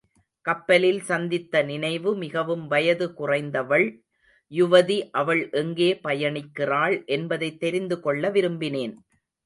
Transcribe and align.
கப்பலில் 0.45 1.01
சந்தித்த 1.01 1.63
நினைவு 1.63 2.15
மிகவும் 2.15 2.67
வயது 2.67 3.07
குறைந்தவள் 3.17 3.85
யுவதி 4.51 5.09
அவள் 5.11 5.49
எங்கே 5.51 5.99
பயணிக்கிறாள் 6.03 7.05
என்பதைத் 7.07 7.59
தெரிந்து 7.59 7.99
கொள்ள 7.99 8.31
விரும்பினேன். 8.31 8.95